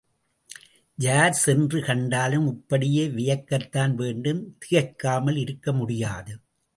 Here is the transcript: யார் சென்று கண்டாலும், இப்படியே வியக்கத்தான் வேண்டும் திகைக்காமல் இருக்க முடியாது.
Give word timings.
யார் 0.97 1.33
சென்று 1.33 1.79
கண்டாலும், 1.81 2.47
இப்படியே 2.47 3.07
வியக்கத்தான் 3.09 3.93
வேண்டும் 3.93 4.57
திகைக்காமல் 4.57 5.37
இருக்க 5.37 5.73
முடியாது. 5.73 6.33